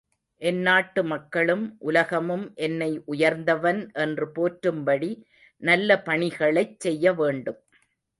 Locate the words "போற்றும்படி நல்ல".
4.35-5.99